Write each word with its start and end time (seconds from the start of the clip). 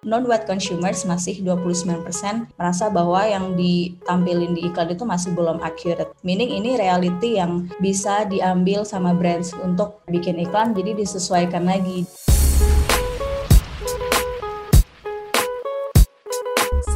non-white 0.00 0.48
consumers 0.48 1.04
masih 1.04 1.44
29% 1.44 2.56
merasa 2.56 2.88
bahwa 2.88 3.20
yang 3.20 3.52
ditampilin 3.52 4.56
di 4.56 4.72
iklan 4.72 4.88
itu 4.88 5.04
masih 5.04 5.36
belum 5.36 5.60
accurate. 5.60 6.16
Meaning 6.24 6.56
ini 6.56 6.80
reality 6.80 7.36
yang 7.36 7.68
bisa 7.84 8.24
diambil 8.24 8.88
sama 8.88 9.12
brands 9.12 9.52
untuk 9.60 10.00
bikin 10.08 10.40
iklan 10.40 10.72
jadi 10.72 10.96
disesuaikan 10.96 11.68
lagi. 11.68 12.08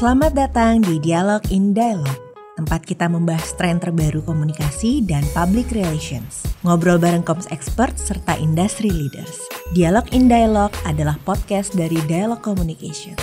Selamat 0.00 0.32
datang 0.36 0.84
di 0.84 1.00
Dialog 1.00 1.41
in 1.48 1.73
Dialog, 1.73 2.16
tempat 2.61 2.84
kita 2.84 3.09
membahas 3.09 3.57
tren 3.57 3.80
terbaru 3.80 4.21
komunikasi 4.21 5.00
dan 5.00 5.25
public 5.32 5.73
relations. 5.73 6.44
Ngobrol 6.65 6.96
bareng 6.96 7.21
Koms 7.21 7.45
Expert 7.53 7.93
serta 8.01 8.41
industry 8.41 8.89
leaders. 8.89 9.37
Dialog 9.77 10.09
in 10.17 10.33
Dialog 10.33 10.73
adalah 10.89 11.21
podcast 11.21 11.77
dari 11.77 12.01
Dialog 12.09 12.41
Communications. 12.41 13.21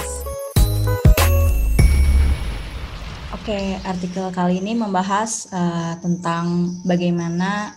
Oke, 3.33 3.81
artikel 3.81 4.29
kali 4.29 4.61
ini 4.61 4.77
membahas 4.77 5.49
uh, 5.49 5.97
tentang 6.05 6.77
bagaimana 6.85 7.73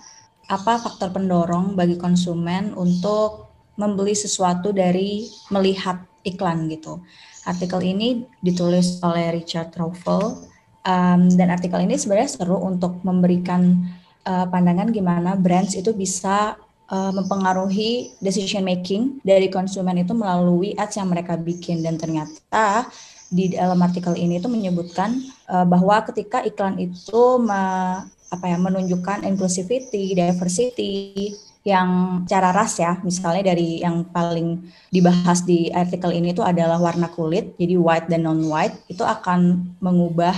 apa 0.52 0.76
faktor 0.76 1.16
pendorong 1.16 1.72
bagi 1.72 1.96
konsumen 1.96 2.76
untuk 2.76 3.48
membeli 3.80 4.12
sesuatu 4.12 4.68
dari 4.68 5.24
melihat 5.48 5.96
iklan 6.28 6.68
gitu. 6.68 7.00
Artikel 7.48 7.80
ini 7.80 8.28
ditulis 8.44 9.00
oleh 9.00 9.40
Richard 9.40 9.72
Ruffle 9.80 10.44
um, 10.84 11.32
dan 11.32 11.48
artikel 11.48 11.80
ini 11.80 11.96
sebenarnya 11.96 12.36
seru 12.36 12.60
untuk 12.60 13.00
memberikan 13.00 13.80
uh, 14.26 14.46
pandangan 14.48 14.90
gimana 14.90 15.36
brands 15.38 15.76
itu 15.76 15.92
bisa 15.92 16.56
uh, 16.90 17.12
mempengaruhi 17.14 18.16
decision 18.20 18.64
making 18.64 19.20
dari 19.24 19.48
konsumen 19.48 20.00
itu 20.00 20.12
melalui 20.12 20.76
ads 20.76 20.98
yang 20.98 21.08
mereka 21.08 21.38
bikin. 21.38 21.80
Dan 21.84 21.96
ternyata 22.00 22.88
di 23.28 23.54
dalam 23.56 23.80
artikel 23.80 24.14
ini 24.16 24.40
itu 24.40 24.48
menyebutkan 24.50 25.16
uh, 25.48 25.64
bahwa 25.64 26.04
ketika 26.08 26.44
iklan 26.44 26.76
itu 26.80 27.40
me, 27.40 27.62
apa 28.32 28.44
ya 28.44 28.58
menunjukkan 28.58 29.24
inclusivity, 29.24 30.12
diversity 30.16 31.32
yang 31.64 32.20
cara 32.28 32.52
ras 32.52 32.76
ya, 32.76 33.00
misalnya 33.00 33.56
dari 33.56 33.80
yang 33.80 34.04
paling 34.12 34.68
dibahas 34.92 35.48
di 35.48 35.72
artikel 35.72 36.12
ini 36.12 36.36
itu 36.36 36.44
adalah 36.44 36.76
warna 36.76 37.08
kulit, 37.08 37.56
jadi 37.56 37.80
white 37.80 38.12
dan 38.12 38.28
non 38.28 38.44
white 38.44 38.76
itu 38.92 39.00
akan 39.00 39.72
mengubah 39.80 40.36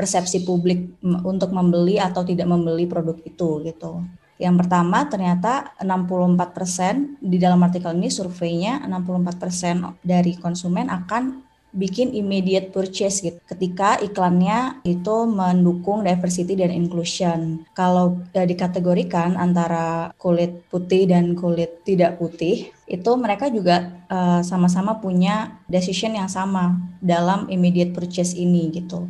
persepsi 0.00 0.48
publik 0.48 0.96
untuk 1.04 1.52
membeli 1.52 2.00
atau 2.00 2.24
tidak 2.24 2.48
membeli 2.48 2.88
produk 2.88 3.20
itu 3.20 3.60
gitu. 3.68 4.00
Yang 4.40 4.64
pertama 4.64 5.04
ternyata 5.04 5.76
64% 5.76 7.20
di 7.20 7.36
dalam 7.36 7.60
artikel 7.60 7.92
ini 7.92 8.08
surveinya 8.08 8.80
64% 8.88 10.00
dari 10.00 10.40
konsumen 10.40 10.88
akan 10.88 11.44
bikin 11.70 12.10
immediate 12.10 12.74
purchase 12.74 13.22
gitu 13.22 13.38
ketika 13.46 13.98
iklannya 14.02 14.82
itu 14.82 15.28
mendukung 15.28 16.02
diversity 16.02 16.58
dan 16.58 16.74
inclusion. 16.74 17.62
Kalau 17.74 18.18
uh, 18.34 18.46
dikategorikan 18.46 19.38
antara 19.38 20.10
kulit 20.18 20.66
putih 20.66 21.06
dan 21.06 21.38
kulit 21.38 21.86
tidak 21.86 22.18
putih, 22.18 22.74
itu 22.90 23.10
mereka 23.14 23.46
juga 23.46 24.02
eh, 24.10 24.42
sama-sama 24.42 24.98
uh, 24.98 25.00
punya 25.00 25.62
decision 25.70 26.18
yang 26.18 26.26
sama 26.26 26.74
dalam 26.98 27.46
immediate 27.46 27.94
purchase 27.94 28.34
ini 28.34 28.66
gitu. 28.74 29.06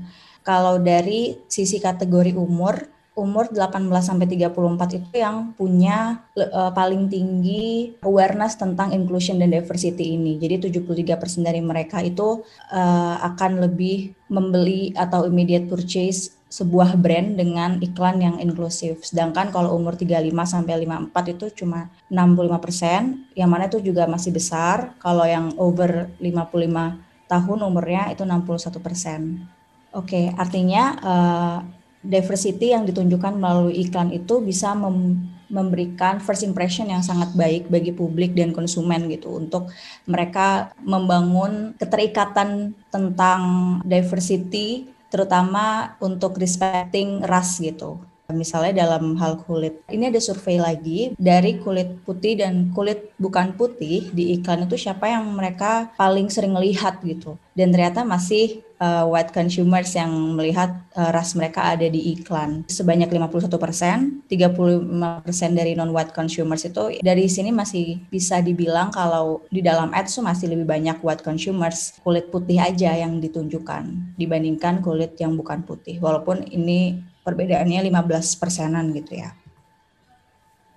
Kalau 0.50 0.82
dari 0.82 1.38
sisi 1.46 1.78
kategori 1.78 2.34
umur 2.34 2.90
umur 3.14 3.46
18 3.54 3.86
sampai 4.02 4.26
34 4.26 4.98
itu 4.98 5.10
yang 5.14 5.54
punya 5.54 6.26
uh, 6.34 6.74
paling 6.74 7.06
tinggi 7.06 7.94
awareness 8.02 8.58
tentang 8.58 8.90
inclusion 8.90 9.38
dan 9.38 9.54
diversity 9.54 10.18
ini. 10.18 10.42
Jadi 10.42 10.74
73% 10.74 11.46
dari 11.46 11.62
mereka 11.62 12.02
itu 12.02 12.42
uh, 12.74 13.16
akan 13.22 13.62
lebih 13.62 14.10
membeli 14.26 14.90
atau 14.98 15.22
immediate 15.28 15.70
purchase 15.70 16.34
sebuah 16.50 16.98
brand 16.98 17.38
dengan 17.38 17.78
iklan 17.78 18.18
yang 18.18 18.36
inklusif. 18.42 19.06
Sedangkan 19.06 19.54
kalau 19.54 19.78
umur 19.78 19.94
35 19.94 20.34
sampai 20.42 20.82
54 20.82 21.34
itu 21.38 21.46
cuma 21.62 21.94
65%, 22.10 23.38
yang 23.38 23.46
mana 23.46 23.70
itu 23.70 23.78
juga 23.78 24.10
masih 24.10 24.34
besar. 24.34 24.98
Kalau 24.98 25.22
yang 25.22 25.54
over 25.62 26.10
55 26.18 27.30
tahun 27.30 27.58
umurnya 27.62 28.10
itu 28.10 28.26
61%. 28.26 29.59
Oke, 29.90 30.30
artinya 30.38 30.84
uh, 31.02 31.58
diversity 32.00 32.72
yang 32.72 32.86
ditunjukkan 32.86 33.36
melalui 33.36 33.76
iklan 33.82 34.14
itu 34.14 34.40
bisa 34.40 34.72
mem 34.72 35.28
memberikan 35.50 36.22
first 36.22 36.46
impression 36.46 36.86
yang 36.86 37.02
sangat 37.02 37.34
baik 37.34 37.66
bagi 37.66 37.90
publik 37.90 38.38
dan 38.38 38.54
konsumen 38.54 39.10
gitu 39.10 39.34
untuk 39.34 39.66
mereka 40.06 40.70
membangun 40.78 41.74
keterikatan 41.74 42.70
tentang 42.86 43.42
diversity 43.82 44.86
terutama 45.10 45.98
untuk 45.98 46.38
respecting 46.38 47.18
ras 47.26 47.58
gitu. 47.58 47.98
Misalnya 48.30 48.86
dalam 48.86 49.18
hal 49.18 49.42
kulit. 49.42 49.82
Ini 49.90 50.14
ada 50.14 50.22
survei 50.22 50.62
lagi 50.62 51.10
dari 51.18 51.58
kulit 51.58 52.06
putih 52.06 52.38
dan 52.38 52.70
kulit 52.70 53.10
bukan 53.18 53.58
putih 53.58 54.06
di 54.14 54.38
iklan 54.38 54.70
itu 54.70 54.78
siapa 54.78 55.10
yang 55.10 55.34
mereka 55.34 55.90
paling 55.98 56.30
sering 56.30 56.54
lihat 56.54 57.02
gitu. 57.02 57.34
Dan 57.58 57.74
ternyata 57.74 58.06
masih 58.06 58.62
uh, 58.80 59.04
white 59.06 59.30
consumers 59.30 59.92
yang 59.94 60.10
melihat 60.34 60.72
uh, 60.96 61.12
ras 61.12 61.36
mereka 61.36 61.76
ada 61.76 61.86
di 61.86 62.16
iklan. 62.16 62.64
Sebanyak 62.66 63.12
51 63.12 63.52
persen, 63.60 64.24
35 64.26 65.22
persen 65.22 65.50
dari 65.54 65.76
non-white 65.76 66.16
consumers 66.16 66.64
itu 66.66 66.98
dari 67.04 67.28
sini 67.28 67.52
masih 67.52 68.00
bisa 68.08 68.40
dibilang 68.40 68.90
kalau 68.90 69.44
di 69.52 69.60
dalam 69.60 69.92
ads 69.92 70.16
itu 70.16 70.24
masih 70.24 70.46
lebih 70.50 70.66
banyak 70.66 70.98
white 71.04 71.22
consumers 71.22 72.00
kulit 72.02 72.32
putih 72.32 72.58
aja 72.58 72.96
yang 72.96 73.20
ditunjukkan 73.20 74.16
dibandingkan 74.16 74.80
kulit 74.80 75.14
yang 75.20 75.36
bukan 75.36 75.62
putih. 75.62 76.00
Walaupun 76.00 76.48
ini 76.50 77.04
perbedaannya 77.22 77.86
15 77.92 78.40
persenan 78.40 78.90
gitu 78.96 79.20
ya. 79.20 79.36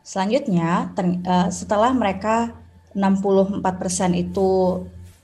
Selanjutnya, 0.03 0.91
uh, 0.99 1.47
setelah 1.47 1.95
mereka 1.95 2.51
64% 2.91 3.63
itu 4.13 4.83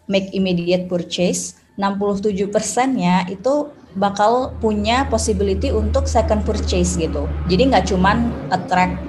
make 0.09 0.33
immediate 0.33 0.89
purchase, 0.89 1.59
67 1.79 2.51
persennya 2.51 3.23
itu 3.31 3.71
bakal 3.95 4.53
punya 4.59 5.07
possibility 5.07 5.71
untuk 5.71 6.05
second 6.05 6.43
purchase 6.43 6.99
gitu. 6.99 7.25
Jadi 7.47 7.71
nggak 7.71 7.89
cuman 7.89 8.29
attract 8.51 8.99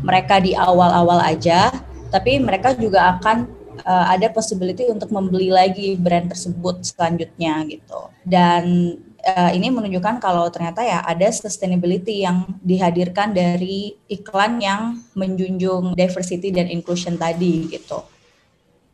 mereka 0.00 0.38
di 0.38 0.54
awal-awal 0.54 1.20
aja, 1.20 1.68
tapi 2.14 2.38
mereka 2.38 2.72
juga 2.78 3.18
akan 3.18 3.50
uh, 3.84 4.06
ada 4.08 4.30
possibility 4.30 4.88
untuk 4.88 5.10
membeli 5.10 5.50
lagi 5.50 5.98
brand 5.98 6.30
tersebut 6.30 6.80
selanjutnya 6.86 7.60
gitu. 7.68 8.08
Dan 8.24 8.96
uh, 9.26 9.50
ini 9.52 9.68
menunjukkan 9.68 10.22
kalau 10.22 10.48
ternyata 10.48 10.80
ya 10.82 11.02
ada 11.02 11.28
sustainability 11.28 12.22
yang 12.24 12.56
dihadirkan 12.62 13.34
dari 13.34 13.98
iklan 14.08 14.62
yang 14.62 15.02
menjunjung 15.18 15.98
diversity 15.98 16.54
dan 16.54 16.70
inclusion 16.70 17.18
tadi 17.18 17.68
gitu 17.68 18.11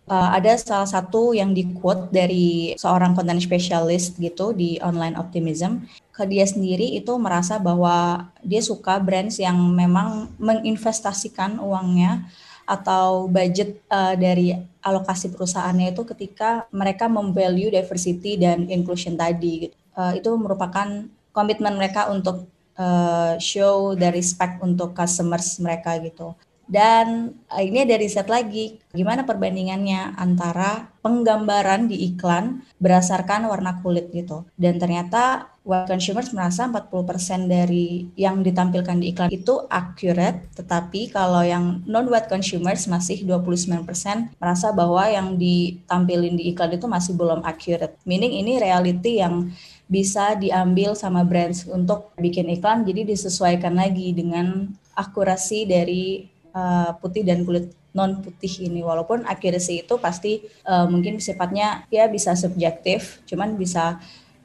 uh, 0.08 0.30
ada 0.34 0.56
salah 0.56 0.88
satu 0.88 1.36
yang 1.36 1.52
di 1.52 1.68
quote 1.76 2.10
dari 2.10 2.74
seorang 2.74 3.12
content 3.14 3.38
specialist 3.38 4.16
gitu 4.16 4.56
di 4.56 4.80
online 4.80 5.14
optimism 5.14 5.84
ke 6.10 6.26
dia 6.26 6.42
sendiri 6.48 6.98
itu 6.98 7.14
merasa 7.14 7.62
bahwa 7.62 8.26
dia 8.42 8.58
suka 8.58 8.98
brands 8.98 9.38
yang 9.38 9.54
memang 9.70 10.32
menginvestasikan 10.42 11.62
uangnya 11.62 12.26
atau 12.68 13.30
budget 13.30 13.80
uh, 13.88 14.12
dari 14.18 14.52
alokasi 14.84 15.32
perusahaannya 15.32 15.96
itu 15.96 16.04
ketika 16.04 16.68
mereka 16.68 17.08
memvalue 17.08 17.72
diversity 17.72 18.36
dan 18.36 18.68
inclusion 18.68 19.16
tadi 19.16 19.70
gitu. 19.70 19.76
Uh, 19.96 20.12
itu 20.14 20.30
merupakan 20.36 21.08
komitmen 21.32 21.74
mereka 21.80 22.12
untuk 22.12 22.46
uh, 22.76 23.34
show 23.40 23.96
the 23.96 24.12
respect 24.12 24.60
untuk 24.60 24.92
customers 24.92 25.56
mereka 25.62 25.96
gitu. 26.02 26.36
Dan 26.68 27.32
eh, 27.48 27.64
ini 27.64 27.88
ada 27.88 27.96
riset 27.96 28.28
lagi, 28.28 28.76
gimana 28.92 29.24
perbandingannya 29.24 30.20
antara 30.20 30.92
penggambaran 31.00 31.88
di 31.88 32.12
iklan 32.12 32.60
berdasarkan 32.76 33.48
warna 33.48 33.80
kulit 33.80 34.12
gitu. 34.12 34.44
Dan 34.52 34.76
ternyata 34.76 35.48
white 35.64 35.88
consumers 35.88 36.28
merasa 36.36 36.68
40% 36.68 37.48
dari 37.48 38.12
yang 38.20 38.44
ditampilkan 38.44 39.00
di 39.00 39.16
iklan 39.16 39.32
itu 39.32 39.64
accurate, 39.72 40.52
tetapi 40.60 41.08
kalau 41.08 41.40
yang 41.40 41.80
non-white 41.88 42.28
consumers 42.28 42.84
masih 42.84 43.24
29% 43.24 44.36
merasa 44.36 44.68
bahwa 44.76 45.08
yang 45.08 45.40
ditampilin 45.40 46.36
di 46.36 46.52
iklan 46.52 46.76
itu 46.76 46.84
masih 46.84 47.16
belum 47.16 47.40
accurate. 47.48 47.96
Meaning 48.04 48.44
ini 48.44 48.60
reality 48.60 49.24
yang 49.24 49.48
bisa 49.88 50.36
diambil 50.36 50.92
sama 50.92 51.24
brands 51.24 51.64
untuk 51.64 52.12
bikin 52.20 52.52
iklan 52.52 52.84
jadi 52.84 53.08
disesuaikan 53.08 53.72
lagi 53.72 54.12
dengan 54.12 54.68
akurasi 54.92 55.64
dari 55.64 56.28
uh, 56.54 56.96
putih 57.00 57.24
dan 57.24 57.42
kulit 57.42 57.72
non 57.96 58.20
putih 58.22 58.68
ini. 58.68 58.84
Walaupun 58.84 59.24
accuracy 59.24 59.82
itu 59.82 59.94
pasti 59.98 60.44
uh, 60.68 60.86
mungkin 60.86 61.18
sifatnya 61.18 61.88
ya 61.88 62.06
bisa 62.06 62.36
subjektif 62.36 63.24
cuman 63.26 63.56
bisa 63.56 63.98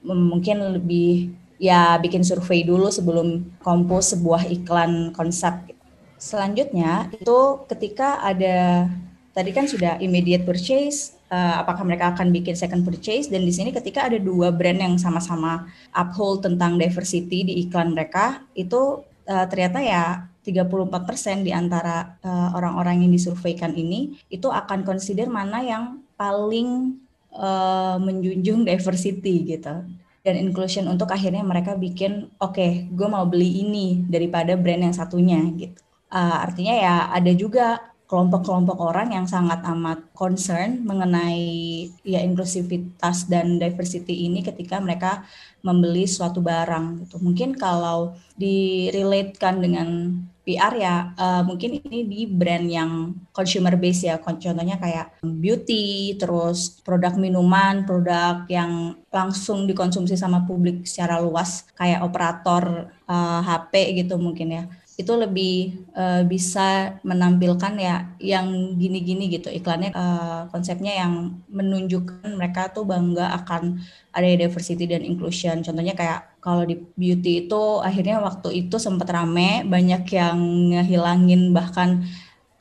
mungkin 0.03 0.59
lebih 0.79 1.31
ya 1.61 1.95
bikin 1.95 2.27
survei 2.27 2.67
dulu 2.67 2.91
sebelum 2.91 3.55
kompos 3.63 4.15
sebuah 4.15 4.51
iklan 4.51 5.15
konsep. 5.15 5.71
Selanjutnya 6.19 7.11
itu 7.11 7.39
ketika 7.67 8.19
ada 8.23 8.87
tadi 9.33 9.51
kan 9.51 9.65
sudah 9.65 9.97
immediate 9.99 10.45
purchase, 10.45 11.17
uh, 11.33 11.63
apakah 11.65 11.83
mereka 11.83 12.13
akan 12.13 12.29
bikin 12.29 12.53
second 12.53 12.85
purchase? 12.85 13.27
Dan 13.27 13.43
di 13.43 13.51
sini 13.51 13.73
ketika 13.73 14.07
ada 14.07 14.19
dua 14.21 14.53
brand 14.53 14.79
yang 14.79 14.95
sama-sama 14.99 15.67
uphold 15.91 16.45
tentang 16.45 16.77
diversity 16.77 17.43
di 17.47 17.53
iklan 17.67 17.95
mereka 17.95 18.45
itu 18.53 19.01
uh, 19.27 19.45
ternyata 19.47 19.79
ya 19.83 20.27
34% 20.43 21.47
di 21.47 21.51
antara 21.55 22.19
uh, 22.19 22.51
orang-orang 22.55 23.07
yang 23.07 23.11
disurveikan 23.15 23.71
ini 23.73 24.19
itu 24.27 24.51
akan 24.51 24.83
consider 24.83 25.31
mana 25.31 25.63
yang 25.63 26.03
paling 26.19 26.99
uh, 27.31 27.95
menjunjung 27.99 28.65
diversity 28.69 29.55
gitu 29.55 29.83
dan 30.23 30.35
inclusion 30.39 30.87
untuk 30.87 31.11
akhirnya 31.11 31.43
mereka 31.43 31.75
bikin 31.75 32.31
oke 32.39 32.55
okay, 32.55 32.87
gue 32.91 33.07
mau 33.07 33.27
beli 33.27 33.63
ini 33.63 34.03
daripada 34.07 34.55
brand 34.55 34.87
yang 34.87 34.95
satunya 34.95 35.39
gitu. 35.59 35.79
Uh, 36.13 36.45
artinya 36.45 36.75
ya 36.77 36.95
ada 37.11 37.31
juga 37.33 37.92
kelompok-kelompok 38.13 38.77
orang 38.77 39.09
yang 39.09 39.25
sangat 39.25 39.65
amat 39.65 40.13
concern 40.13 40.85
mengenai 40.85 41.89
ya 42.05 42.21
inklusivitas 42.21 43.25
dan 43.25 43.57
diversity 43.57 44.29
ini 44.29 44.45
ketika 44.45 44.77
mereka 44.77 45.25
membeli 45.65 46.05
suatu 46.05 46.37
barang 46.37 47.01
gitu. 47.01 47.17
Mungkin 47.17 47.57
kalau 47.57 48.13
direlatekan 48.37 49.65
dengan 49.65 50.13
PR 50.43 50.75
ya 50.75 51.15
uh, 51.15 51.41
mungkin 51.41 51.79
ini 51.81 52.03
di 52.03 52.21
brand 52.27 52.67
yang 52.67 53.15
consumer 53.31 53.79
base 53.79 54.11
ya 54.11 54.19
contohnya 54.19 54.75
kayak 54.75 55.15
beauty 55.23 56.19
terus 56.19 56.83
produk 56.83 57.15
minuman 57.15 57.87
produk 57.87 58.43
yang 58.51 58.99
langsung 59.07 59.63
dikonsumsi 59.63 60.19
sama 60.19 60.43
publik 60.43 60.83
secara 60.83 61.23
luas 61.23 61.63
kayak 61.79 62.03
operator 62.03 62.91
uh, 63.07 63.39
eh, 63.39 63.41
HP 63.47 64.03
gitu 64.03 64.19
mungkin 64.19 64.47
ya 64.51 64.63
itu 64.93 65.09
lebih 65.17 65.89
uh, 65.97 66.21
bisa 66.21 67.01
menampilkan 67.01 67.73
ya 67.81 68.13
yang 68.21 68.77
gini-gini 68.77 69.25
gitu. 69.25 69.49
Iklannya 69.49 69.89
uh, 69.89 70.45
konsepnya 70.53 71.01
yang 71.01 71.41
menunjukkan 71.49 72.29
mereka 72.37 72.69
tuh 72.69 72.85
bangga 72.85 73.33
akan 73.41 73.81
ada 74.13 74.27
diversity 74.37 74.85
dan 74.85 75.01
inclusion. 75.01 75.65
Contohnya 75.65 75.97
kayak 75.97 76.37
kalau 76.37 76.61
di 76.61 76.77
beauty 76.93 77.49
itu 77.49 77.61
akhirnya 77.81 78.21
waktu 78.21 78.65
itu 78.65 78.77
sempat 78.77 79.09
rame 79.09 79.65
banyak 79.65 80.05
yang 80.13 80.37
ngehilangin 80.77 81.49
bahkan 81.57 82.05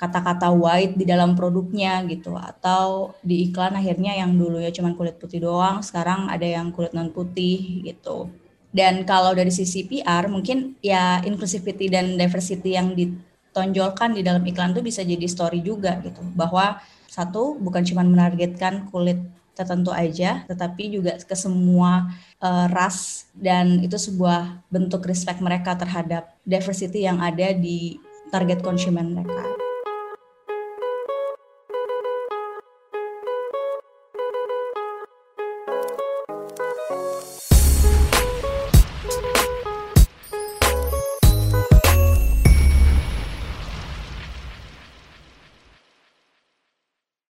kata-kata 0.01 0.51
white 0.57 0.97
di 0.97 1.05
dalam 1.05 1.37
produknya 1.37 2.01
gitu. 2.09 2.33
Atau 2.33 3.13
di 3.21 3.45
iklan 3.53 3.77
akhirnya 3.77 4.17
yang 4.17 4.41
dulu 4.41 4.57
ya 4.57 4.73
cuman 4.73 4.97
kulit 4.97 5.21
putih 5.21 5.45
doang 5.45 5.85
sekarang 5.85 6.33
ada 6.33 6.49
yang 6.49 6.73
kulit 6.73 6.97
non 6.97 7.13
putih 7.13 7.85
gitu 7.85 8.33
dan 8.73 9.05
kalau 9.05 9.37
dari 9.37 9.53
sisi 9.53 9.85
PR 9.85 10.33
mungkin 10.33 10.81
ya 10.81 11.21
inclusivity 11.23 11.93
dan 11.93 12.17
diversity 12.17 12.73
yang 12.73 12.97
ditonjolkan 12.97 14.17
di 14.17 14.25
dalam 14.25 14.41
iklan 14.49 14.73
itu 14.73 14.81
bisa 14.81 15.05
jadi 15.05 15.29
story 15.29 15.61
juga 15.61 16.01
gitu. 16.01 16.25
Bahwa 16.33 16.81
satu 17.05 17.61
bukan 17.61 17.85
cuma 17.85 18.01
menargetkan 18.01 18.89
kulit 18.89 19.21
tertentu 19.53 19.93
aja, 19.93 20.49
tetapi 20.49 20.97
juga 20.97 21.21
ke 21.21 21.37
semua 21.37 22.09
uh, 22.41 22.67
ras 22.73 23.29
dan 23.37 23.85
itu 23.85 24.01
sebuah 24.01 24.65
bentuk 24.73 25.05
respect 25.05 25.45
mereka 25.45 25.77
terhadap 25.77 26.33
diversity 26.49 27.05
yang 27.05 27.21
ada 27.21 27.53
di 27.53 28.01
target 28.33 28.65
konsumen 28.65 29.13
mereka. 29.13 29.62